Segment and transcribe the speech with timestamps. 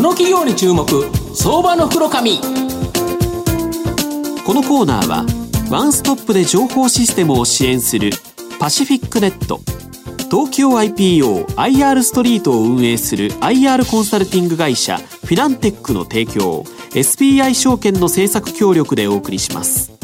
[0.00, 0.86] この企業に注目
[1.34, 2.46] 相場の袋紙こ
[4.54, 5.26] のコーナーは
[5.70, 8.08] ワンストップで情報システムを支援する
[8.58, 9.60] パシフィックネット。
[10.30, 16.62] 東京 IPOIR ストリートを運営する IR コンサルティング会社フィナンテックの提供
[16.94, 19.99] SBI 証券の政策協力でお送りします。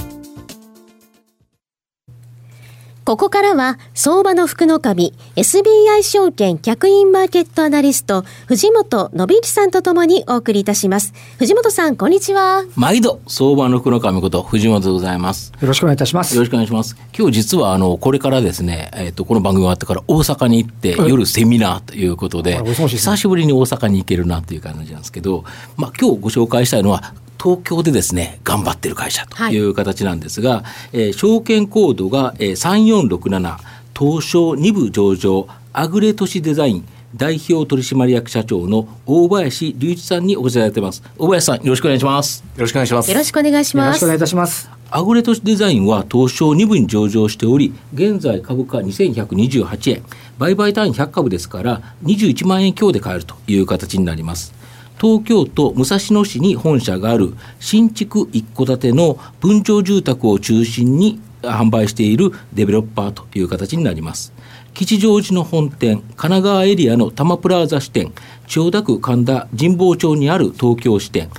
[3.06, 11.14] ここからは、相場の福の神、SBI 証券客員マーケットアナリスト、藤本信之さんとともにお送りいたします。
[11.38, 12.64] 藤本さん、こんにちは。
[12.74, 15.52] 毎度、相場の福の神こと、藤本でございます。
[15.60, 16.34] よろしくお願いいたします。
[16.34, 16.96] よろしくお願いします。
[17.16, 25.44] 今日実は、あの、これからですね、えっ、ー、と、この番組終わってから大阪に行って、夜セミナーということで、久しぶりに大阪に行けるなという感じなんですけど、
[25.76, 33.58] まあ、今日ご紹介したいのは、東京でですね頑張ってる会社という形なんですが、はい、えー、証券コードが、えー、3467
[33.98, 41.02] 東証2部上場アグレ都市デザイン代表取締役社長の大林隆一さんにお越しいただいてます。
[41.16, 42.44] 大林さん、よろしくお願いします。
[42.56, 43.10] よろしくお願いします。
[43.10, 43.86] よろしくお願いします。
[43.86, 44.70] よろしくお願いいたします。
[44.90, 50.02] アグレ都市デザインは東証2部に上場しており、現在株価2128円、
[50.38, 54.52] 売買単位100株ですから、21万円強で買えるという形になります。
[55.00, 64.32] 東京都武蔵野市に本社がある新築一戸建ての分譲住宅を中心に販売しているデベロッパーという形になります。
[64.74, 68.12] 吉祥寺の本店、神奈川エリアの多摩プラザ支店、
[68.46, 71.30] 千代田区神田神保町にある東京支店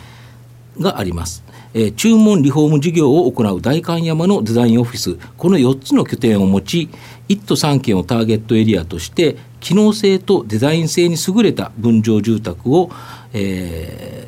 [0.80, 1.44] があります。
[1.80, 6.89] え、注文リフォーム事業を行う代官山のデザインオフィス、この4つの拠点を持ち、
[7.30, 12.89] 1都3県をターゲットエリアとして、機能性とデザイン性に優れた分譲住宅を
[13.33, 14.28] え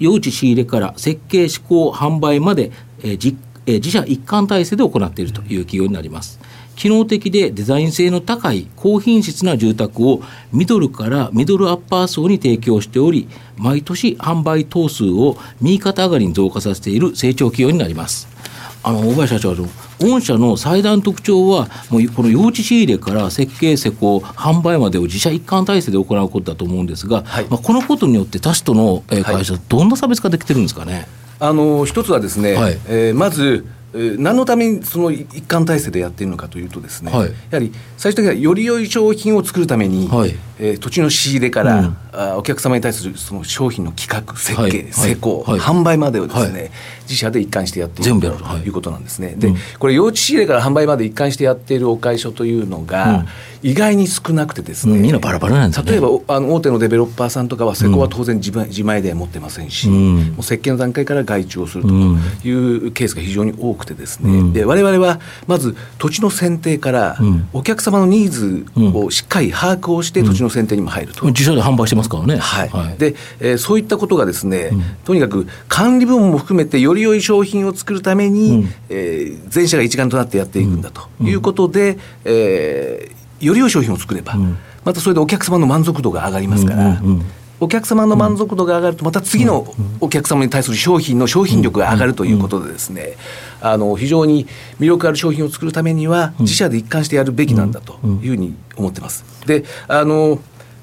[0.00, 2.70] ー、用地仕入れから設計施工販売まで、
[3.02, 3.34] えー、
[3.66, 6.40] 自社一貫体制で行っているという企業になります。
[6.78, 18.28] 機能的でデザイン性の高い高品質な住宅をミドルからミドルアッパー層に提供しており毎年販売頭数を右肩上がりに増加させている成長企業になります。
[18.84, 19.56] あの大林社長
[20.00, 31.08] 御社の最大の特徴は、もうこの用地仕入れから設計、施工、販売までを自社一貫体制で行うことだと思うんですが、はい、まあ、このことによって他社との会社、どんな差別化できてるんですかね？
[31.40, 33.66] あの一つはですね、はい、えー、まず
[34.18, 46.70] 何のためにその一貫体制でやっているのかというとですね、はい、やはり最終的にはより良い商品を作るために、はい、えー、土地の仕入れから、うん、あお客様に対するその商品の企画設計、はい、施工、販売までをですね、
[47.02, 48.26] 自社で一貫してやっていると
[48.58, 49.34] いうことなんですね。
[49.36, 53.24] で、これ用地仕入れから販売まで一貫してやっているお会社というのが、
[53.62, 61.88] 意外に少なくてですね、みんなバラバラなんですね、例えばあの大手のデベロッパーさんとかは施工は当然自,、自前で持ってませんし、もう設計の段階から外注をすると
[62.46, 67.18] いうケースが非常に多くてですね、で我々はまず土地の選定から
[67.52, 68.66] お客様のニーズ
[68.96, 72.98] をしっかり把握をして土地の選定にも入ると、自社で販売してますからね、はい。
[72.98, 74.70] でえー、そういったことがですね、
[75.04, 81.08] とにかく管理部門も含めてより良い商品を作るために、うん、えー、全社が一丸となってやっていくんだと。
[81.20, 84.36] いうことで、うん、えー、より良い商品を作れば、
[84.84, 87.02] またそれでお客様の満足度が上がりますから。
[87.60, 93.16] お客様の満足度が上がると、また次のお客様に対する商品の商品力が上がるということでですね、
[93.60, 94.46] あの非常に
[94.78, 99.24] 魅力ある商品を作るためには、自社で一貫してやるべきなんだというふうに思ってます。
[99.46, 100.38] であの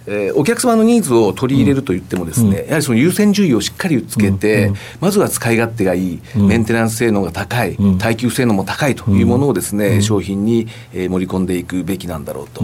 [0.08, 12.64] えー、お客様のニーズを取り入れると言ってもですね、うん、やはりその優先順位をしっかりつけて、うん、まずは使い勝手がいい、メンテナンス性能が高い、耐久性能も高いというものをですね、商品に、えー、盛り込んでいくべきなんだろうと。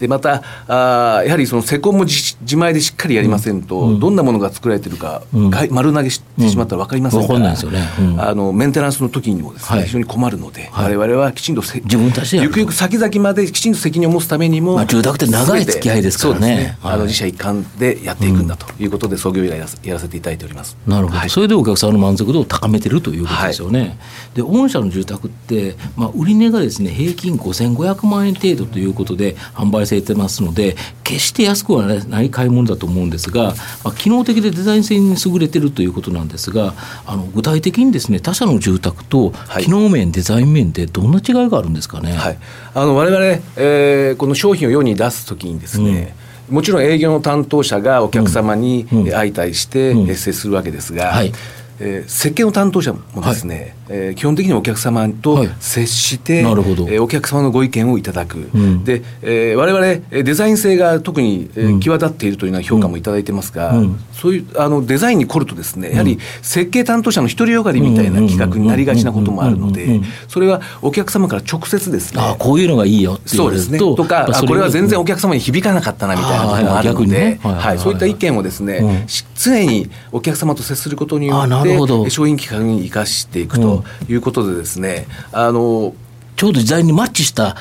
[0.00, 7.56] でまたあやはりその施工も自前でしっかりやりませんと、うん、どんなものが作られてるか、うん、丸投げしてしまったら分かりませんから、ね。
[8.00, 16.78] うん、あのメンテナンスの時にもですね、はい、非常に困るので、はい、我々はきちんと自分たちゆくゆく先々まできちんと責任を持つためにも、まあ、住宅って長い付き合いですからね、ね。
[16.80, 20.76] はい、あの自社一貫でやっていくんだということで、創業以来やらせていただいております。
[20.86, 23.98] なるほど、それでお客さんの満足度を高めてるということですよね。
[24.34, 33.54] で御社の住宅って、まあ、売値がですね平均5500万円程度ということで販売されてますので決して安くはない買い物だと思うんですが、
[33.84, 36.74] まあ、機能的でデザイン性に優れてるということなんですが
[37.06, 42.12] あの具体的にですね他社の住宅と機能面、はい、デザイン面でどんな違いがあるんですかね？
[42.12, 42.38] はい、
[42.74, 43.24] あの我々、
[43.56, 46.14] えー、この商品を世に出すときにですね、
[46.48, 51.32] うん、もちろん営業の担当者がお客様に相対して接するわけですが、うんうんはい
[51.80, 56.86] えー設計の担当者もですね、えー基本的にお客様と接して、なるほど。
[56.88, 58.84] えーお客様のご意見をいただく、ん。
[58.84, 64.00] で、えー、我々えーデザイン性が特に、えー際立っているというような評価もいただいてますが、うん。
[64.12, 73.78] そういうあのデザインに凝るとですねやはり設計担当者の独りよがりみたいな企画になりがちなこともあるのでそれはお客様から直接ですねああこういうのがいいよって言そうですね。
[73.78, 77.40] ととか、これは全然をお客様に響かなかったなみたいなこともあるので、ね。
[77.42, 79.08] はいはいはいはい、そういった意見をですね、うん。
[79.08, 82.04] し常にお客様と接することによっるほど。
[82.04, 85.94] て、商品企画に生かしていくということでですね、あの、
[86.36, 87.56] ちょうど時代にマッチした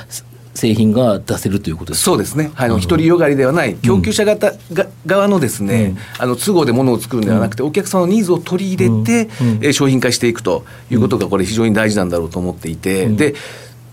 [0.56, 2.06] 製品が出せるということですか？
[2.12, 9.30] そうですね、あの独りよがりではない、供給者方が側のですね、あの都合で物を作るんではなくて、お客様のニーズを取り入れて、
[9.62, 13.36] えー商品化していくということが、これ、非常に大事なんだろうと思っていて、で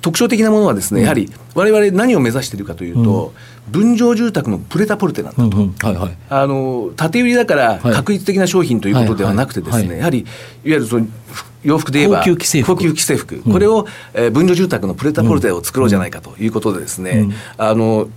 [0.06, 3.34] 特徴的なものはですね、やはり我々何を目指しているかというと、
[3.68, 5.44] 分譲住宅のプレタポルテなんだと。
[5.44, 5.74] うんうん。
[5.82, 6.16] はいはい。
[6.30, 7.92] あの縦売りだからはい。
[7.92, 10.28] 確率的な商品ということではなくてですね、やはりいわ
[10.62, 11.08] ゆるその
[11.64, 13.34] 洋服で言えば高級既製服。
[13.36, 13.50] 服。
[13.50, 17.28] これを、えー分譲住宅のプレタポルテを作ろうじゃないかということでですね、
[17.58, 18.08] あの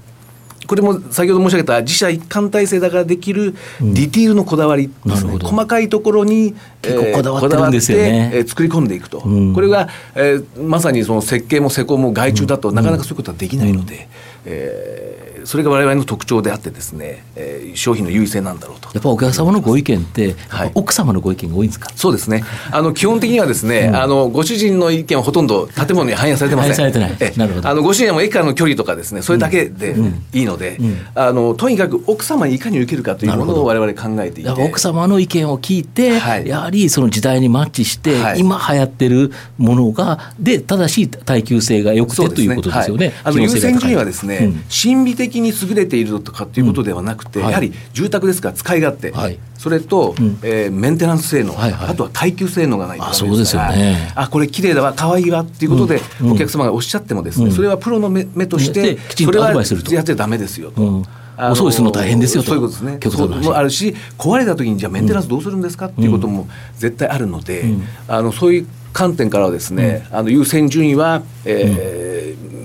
[0.69, 5.47] これも先ほど申し上げた自社一貫体制だからできるディティールのこだわりですね、なるほど。
[5.47, 8.29] 細かいところに、結構こだわってるんですよね。
[8.35, 9.53] えー作り込んでいくと、うん。
[9.55, 14.09] これが、えーまさにその設計も施工も外注だと、なかなかそういうことはできないので、
[14.45, 18.89] えーそれが我々の特徴であってですね、えー商品の優位性なんだろうと。
[18.93, 20.71] やっぱお客様のご意見って、はい。
[20.75, 21.89] 奥様のご意見が多いんですか？
[21.95, 22.43] そうですね。
[22.71, 26.75] あの基本的にはですね、あのご主人の意見はほとんど建物に反映されてません。
[26.75, 27.15] 反映されてない。
[27.21, 27.69] えなるほど。
[27.69, 29.95] あのご主人は駅からの距離とかですね、それだけで
[30.33, 30.77] いいので、
[31.15, 34.49] あのとにかく奥様にいかに受けるかというものを我々考えていて。
[34.49, 36.47] 奥様の意見を聞いて、はい。
[36.47, 38.39] やはりその時代にマッチして、はい。
[38.39, 43.05] 今流行ってるものがで正しい耐久性が良くて、ということですよね。
[43.07, 43.15] はい。
[43.23, 44.63] あの優先順位はですね、うん。
[44.69, 47.51] 心理的に優れているとかっていうことではなくて、うんはい。
[47.51, 49.39] やはり住宅ですから使い勝手、はい。
[49.57, 50.39] それと、ん。
[50.43, 51.89] えーメンテナンス性能、はいはい。
[51.89, 54.11] あとは耐久性能がないとそうですよね。
[54.15, 56.31] あこれ綺麗だわ可愛いわっていうことで、うん。
[56.33, 57.51] お客様がおっしゃってもですね、うん。
[57.51, 59.93] それはプロの目目として、できちんとそれはアドバイスすると。
[59.93, 61.03] やってダメですよと。
[61.39, 62.49] お掃除するの大変ですよと。
[62.49, 63.47] そういうことですね。
[63.47, 67.63] もあるし、壊れた時にじゃあメンテナンスどうするんですかっていうことも絶対あるので、
[68.09, 72.08] あのそういう観点からはですね、あの優先順位は、えー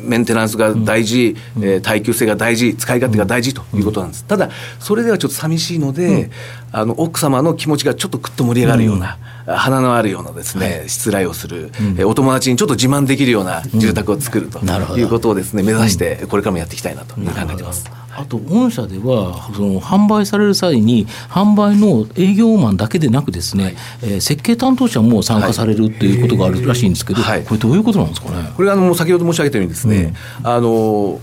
[0.05, 4.25] メンテナンスが大事、えー耐久性が大事、使い勝手が大事ということなんです。
[4.25, 6.31] ただ、それではちょっと寂しいので、
[6.73, 14.61] あの奥様の気持ちがちょっとくっと盛り上がるような、花のあるようなですね、失礼をする、えーお友達にちょっと自慢できるような住宅を作ると
[14.99, 17.21] いうことをですね、目指して、これからもやっていきたいなと考
[17.53, 17.85] えてます。
[18.17, 27.45] あと御社ではその販売される際に販売の営業マンだけでなくですね、えー設計担当者も参加されるということがあるらしいんですけど、はい。
[27.45, 28.51] これどういうことなんですかね？
[28.57, 31.21] これはあの先ほど申し上げたようにですね、あの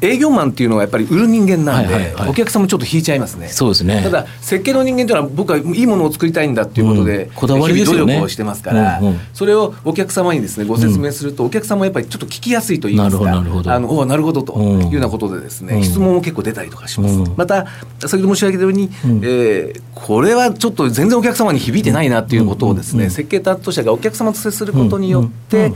[0.00, 2.28] 営業マンっていうのはやっぱり売る人間なんで、はいはいはい。
[2.28, 3.48] お客様ちょっと引いちゃいますね。
[3.48, 4.02] そうですね。
[4.02, 7.30] ただ設計の人間というのは僕はいいものを作りたいんだっていうことで、うん。
[7.32, 8.20] こだわりですよね。
[8.20, 14.82] をしてますから、うんうんそれをお客様にですねご説明すると、お客様はやっぱりちょっと聞きやすいと言いますか、なるほどあのおなるほどとうん。
[14.86, 15.82] いうようなことでですね、うん。
[15.84, 17.14] 質問も結構出たりとかします。
[17.14, 17.34] うん。
[17.36, 17.66] また
[18.00, 18.90] 先ほど申し上げたように、
[19.22, 25.72] えーこれはちょっと全然お客様に響いてないなっていうことをですね、設計担当者がお客様と接することによって、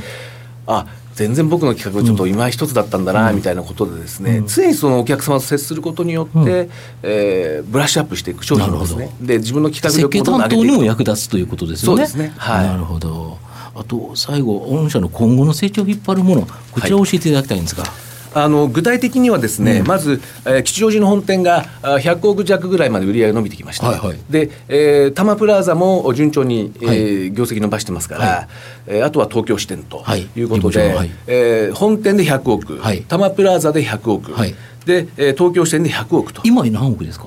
[0.67, 0.87] あ
[1.19, 6.69] 全然僕の企画がちょっと今一つだったんだなみたいなことでですね、常にそのお客様と接することによって、
[7.03, 12.07] えーブラッシュアップしていく商品をですなねで自分の企画力も上げていく役立つということですよね。
[12.07, 12.35] そうですね。
[12.37, 12.67] はい。
[12.67, 13.39] なるほど。
[13.75, 17.85] あと最後御社の今後の成長を引っ張るものこちらを教えていただきたいんですが。
[18.35, 24.19] あの具体的にはですね、まず、えー吉祥寺の本店があ100億弱ぐらいまで売り上げが伸びてきました、はいはい。
[24.31, 26.95] で、えー、多摩プラザも順調に、えーは
[27.29, 27.33] い。
[27.33, 28.49] 業績伸ばしてますから、はい。
[28.89, 30.29] えーあとは東京支店とはい。
[30.37, 31.11] いうことで、はい。
[31.27, 32.99] えー本店で100億、はい。
[33.03, 34.55] 多摩プラザで100億、はい。
[34.85, 36.43] で、えー東京支店で100億と。
[36.45, 37.27] 今何億ですか？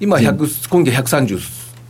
[0.00, 1.40] 今100今期130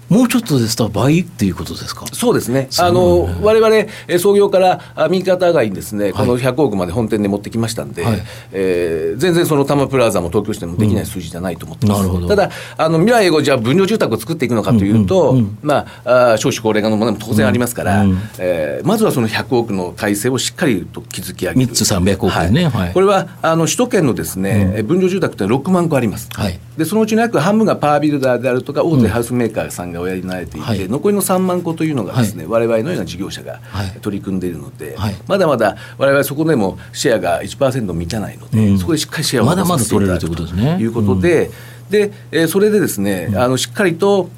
[0.08, 2.06] もうちょっとですと倍っていうことですか？
[2.12, 8.22] そうですね、あのね我々えー創業からあ右肩上がりにですね、この100億まで本店で持ってきましたんで、はい。
[8.52, 18.18] えー全然その多摩プラザも東京支店もできない数字じゃないと思ってます、うんただ、あの未来をじゃあ分譲住宅を作っていくのかというと、まあ、あ少子高齢化のものも当然ありますから、うんうん。
[18.38, 21.66] えーまずはその100億の体制をしっかりと築き上げる。
[21.66, 22.68] 3つ300億円ね。
[22.68, 22.92] はい。
[22.92, 26.28] これはあの首都圏のですね、え分譲住宅って6万戸あります。
[26.32, 26.58] はい。
[26.76, 30.88] でそのうちの約半分がパワービルダーであるとか大手ハウスメーカーさんがおやりになられていて、はい。
[30.88, 33.90] 残りの3万戸というのがですね、我々のような事業者がはい。
[34.00, 35.14] 取り組んでいるので、はい。
[35.26, 38.78] まだまだ我々そこでもシェアが1%満たないので、うん。
[38.78, 40.76] そこでしっかりシェアをま取れるということですね。
[40.76, 41.50] ということで、
[41.90, 44.28] でえーそれでですね、あのしっかりと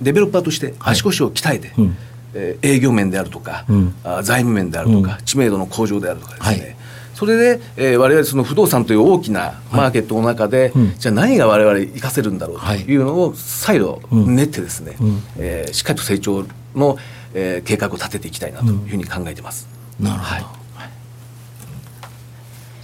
[0.00, 1.96] デベロッパーとして足腰を鍛えて、うん。
[2.34, 3.94] えー営業面であるとか、うん。
[4.04, 5.24] あ財務面であるとか、うん。
[5.24, 6.76] 知名度の向上であるとかですね、はい
[7.18, 12.96] それで、えー、我々その不動産という大きなマーケットの中で、はいうん、じゃあ何が我々活かせるんだろうとい。
[12.96, 16.44] うのを再度練ってですね、うん、えー、しっかりと成長
[16.76, 16.96] の、
[17.34, 19.66] えー、計画を立てていきたいなというふうに考えてます。
[19.98, 20.57] なるほど、はい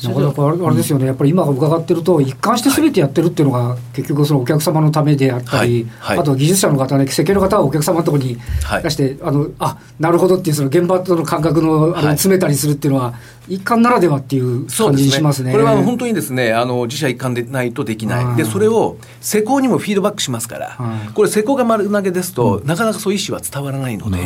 [0.08, 8.38] なかなかあれですよね、やっぱり今伺ってると、一貫してすべてやってるっていうのが、結局、そのお客様のためであったり、あと技術者の方ね、設計の方はお客様のところに
[8.82, 13.14] 出して、あのあなるほどっていう、その現場との感覚のあれ詰めたりするっていうのは、
[13.48, 20.78] 一貫ならではっていう感じにしますね、ね、これは本当にですねあの自社一貫でないとできない、でそれを施工にもフィードバックしますから、
[21.14, 24.18] これ、施工が丸投げですと、なかなかそういう意思は伝わらないので、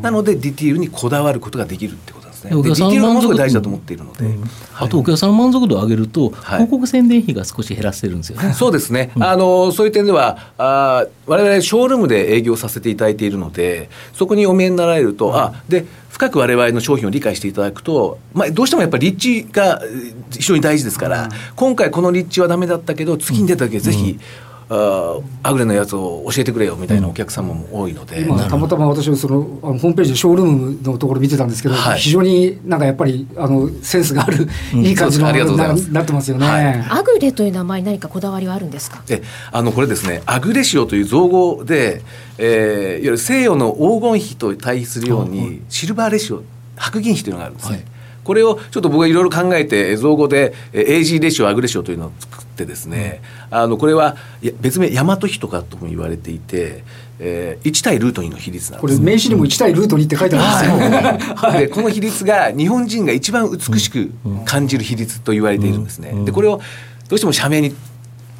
[0.00, 2.56] なので、ディティールにこだわることができるってことですね。
[2.56, 4.26] お客さん満足大事だと思っているので、
[4.74, 8.52] あとお客さん満足度を上げると、広告宣伝費が少し減らせるんですよね。
[8.54, 9.10] そうですね。
[9.20, 19.80] あのそういう点では、あ我々ショールームで営業させていただいているので、そこにお見えになられると、あで深く我々の商品を理解していただくと、まあ、どうしてもやっぱり立地が
[20.30, 24.18] 非常に大事ですから、今回この立地はだめだったけど、次に出た時ぜひ、
[24.68, 39.02] あアグレのやつを教えてくれよみたいなお客様も多いので、今たまたま私はそのあのホームページでショールームのところ見てたんですけど、はい、非常になんかやっぱりあのセンスがある、いい感じのななってますよね、はい、アグレという名前何かこだわりはあるんですか？
[39.06, 42.02] であのこれですねアグレシオという造語で、
[42.38, 46.42] えー、いわゆる西洋の黄金比と対比するように、シルバーレシオ
[46.76, 47.84] 白銀比というのがあるんですね、はい
[48.24, 54.16] これをちょっと僕はいろいろ考えて造語で AG レシオアグレシオというのを作ってですね、うん、あのこれは
[54.60, 56.84] 別名大和比とかとも言われていて、
[57.18, 58.96] えー、1対ルート2の比率なんです。
[58.96, 64.12] これ名詞にも1対ルート2って書いてあるんですよ、はい、でこの比率が日本人が一番美しく
[64.44, 66.60] 感じる比率と言われているんですね、でこれを
[67.08, 67.74] どうしても社名に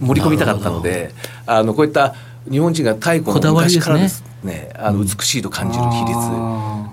[0.01, 1.13] 盛り込みたかったので
[1.47, 2.15] あのこういった
[2.51, 6.15] 日本人が太古の昔からですねあの美しいと感じる比率、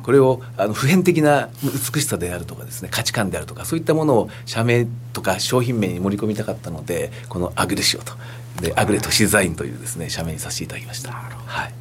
[0.03, 1.49] これをあの普遍的な
[1.93, 8.13] 美しさであるとかですね価値観であるとかそういったものを社名とか商品名に盛り込みたかったのでこのアグレシオと。
[8.61, 11.11] でアグレ都市デザインというですね社名にさせていただきました。
[11.11, 11.78] はい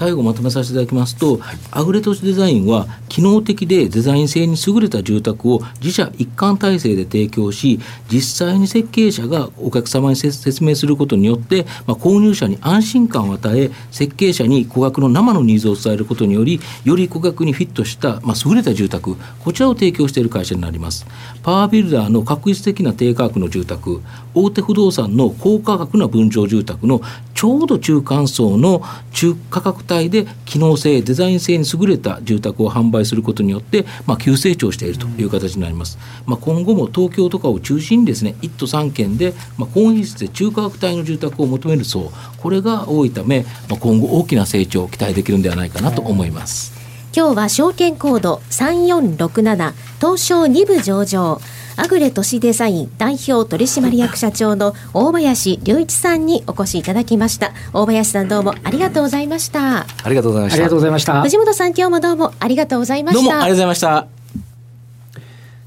[0.00, 7.78] 最後まとめさせていただきますと、はい、アグレ都市デザインは機能的でデザイン性に優れた住宅を自社一貫体制で提供し
[8.10, 21.04] 実際に設計者がお客様に説明することによって、まあ、購入者に安心感を与え設計者に顧客の生のニーズを伝えることによりより顧客にフィットした、まあ、優れた住宅こちらを提供している会社になります。
[21.42, 24.00] パワービルダーの確実的な低価格の住宅
[24.34, 27.02] 大手不動産の高価格な分譲住宅の
[27.34, 46.80] ちょうど中間層の中価格帯で機能性デザイン性に優れた住宅を販売することによって、まあ、急成長しているという形になります、まあ、今後も東京とかを中心にですね1都3県で、まあ、高品質で中価格帯の住宅を求める層これが多いため、まあ、今後大きな成長を期待できるんではないかなと思います。
[47.12, 51.40] 今日は証券コード3467東証2部上場
[51.80, 57.52] アグレ都市デザイン代表取締役社長の大林隆一さんにお越しいただきました。
[57.72, 59.78] 大林さんどうもありがとうございました。
[59.78, 60.56] ありがとうございました。
[60.56, 61.22] ありがとうございました。
[61.22, 63.22] 藤本さん今日もどうもありがとうございました。
[63.22, 64.06] どうもありがとうございました。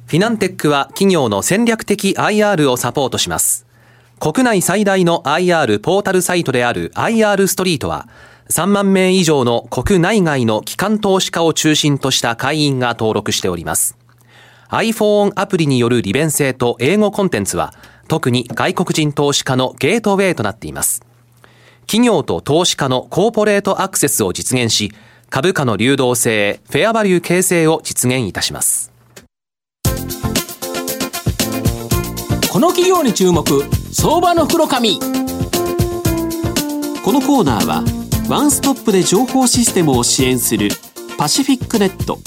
[0.05, 3.65] フィナンテックは企業の戦略的 IR をサポートします。
[4.19, 8.07] 国内最大の IR ポータルサイトである IR ストリートは
[8.51, 13.97] 3万名以上の国内外の機関投資家を中心とした会員が登録しております。
[14.69, 17.73] iPhone アプリによる利便性と英語コンテンツは
[18.07, 21.01] 特に外国人投資家のゲートウェイとなっています。
[21.81, 24.93] 企業と投資家のコーポレートアクセスを実現し、
[25.29, 28.91] 株価の流動性、フェアバリュー形成を実現いたします。
[32.51, 33.43] この企業に注目、
[33.91, 34.99] 相場の袋紙。
[34.99, 35.05] こ
[37.11, 37.83] のコーナーは、
[38.29, 40.69] ワンストップで情報システムを支援する
[41.17, 42.19] パシフィックネット。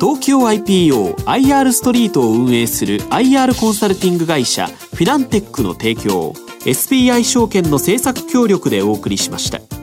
[0.00, 6.32] 東京 IPOIR ストリートを運営する IR コンサルティング会社フィナンテックの提供
[6.64, 9.73] SBI 証券の政策協力でお送りしました。